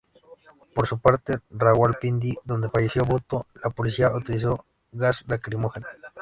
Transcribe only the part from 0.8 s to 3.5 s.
su parte, en Rawalpindi —donde falleció Bhutto—,